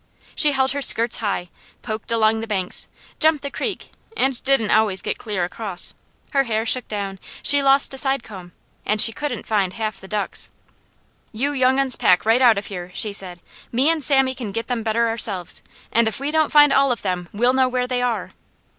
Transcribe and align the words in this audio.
She 0.33 0.53
held 0.53 0.71
her 0.71 0.81
skirts 0.81 1.17
high, 1.17 1.49
poked 1.83 2.11
along 2.11 2.41
the 2.41 2.47
banks, 2.47 2.87
jumped 3.19 3.43
the 3.43 3.51
creek 3.51 3.91
and 4.17 4.41
didn't 4.41 4.71
always 4.71 5.03
get 5.03 5.19
clear 5.19 5.43
across. 5.43 5.93
Her 6.31 6.45
hair 6.45 6.65
shook 6.65 6.87
down, 6.87 7.19
she 7.43 7.61
lost 7.61 7.93
a 7.93 7.99
sidecomb, 7.99 8.51
and 8.83 8.99
she 8.99 9.11
couldn't 9.13 9.45
find 9.45 9.73
half 9.73 10.01
the 10.01 10.07
ducks. 10.07 10.49
"You 11.31 11.51
younguns 11.51 11.97
pack 11.99 12.25
right 12.25 12.41
out 12.41 12.57
of 12.57 12.65
here," 12.65 12.89
she 12.95 13.13
said. 13.13 13.41
"Me 13.71 13.91
and 13.91 14.03
Sammy 14.03 14.33
can 14.33 14.51
get 14.51 14.65
them 14.67 14.81
better 14.81 15.07
ourselves, 15.07 15.61
and 15.91 16.07
if 16.07 16.19
we 16.19 16.31
don't 16.31 16.51
find 16.51 16.73
all 16.73 16.91
of 16.91 17.03
them, 17.03 17.29
we'll 17.31 17.53
know 17.53 17.67
where 17.69 17.85
they 17.85 18.01
are." 18.01 18.33